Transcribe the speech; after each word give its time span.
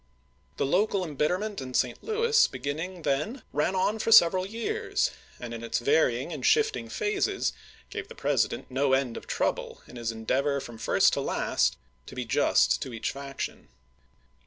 The 0.57 0.65
local 0.65 1.03
embitterment 1.05 1.61
in 1.61 1.75
St. 1.75 2.03
Louis 2.03 2.47
begin 2.47 2.77
ning 2.77 3.01
then 3.03 3.43
ran 3.53 3.75
on 3.75 3.99
for 3.99 4.11
several 4.11 4.47
years, 4.47 5.11
and 5.39 5.53
in 5.53 5.63
its 5.63 5.77
vary 5.77 6.19
ing 6.19 6.33
and 6.33 6.43
shifting 6.43 6.89
phases 6.89 7.53
gave 7.91 8.07
the 8.07 8.15
President 8.15 8.71
no 8.71 8.93
end 8.93 9.15
of 9.15 9.27
trouble 9.27 9.83
in 9.85 9.97
his 9.97 10.11
endeavor 10.11 10.59
from 10.59 10.79
fii'st 10.79 11.11
to 11.11 11.21
last 11.21 11.77
to 12.07 12.15
be 12.15 12.25
just 12.25 12.81
to 12.81 12.91
each 12.95 13.11
faction. 13.11 13.67